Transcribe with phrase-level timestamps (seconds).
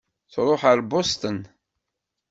[0.33, 1.39] Tṛuḥ ar Boston.